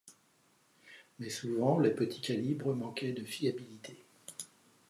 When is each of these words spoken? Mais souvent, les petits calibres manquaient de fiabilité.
Mais 1.19 1.29
souvent, 1.29 1.77
les 1.77 1.91
petits 1.91 2.21
calibres 2.21 2.73
manquaient 2.75 3.13
de 3.13 3.23
fiabilité. 3.23 3.95